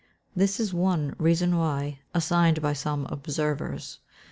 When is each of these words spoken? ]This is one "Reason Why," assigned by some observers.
]This 0.35 0.59
is 0.59 0.73
one 0.73 1.13
"Reason 1.19 1.55
Why," 1.55 1.99
assigned 2.11 2.59
by 2.59 2.73
some 2.73 3.05
observers. 3.11 3.99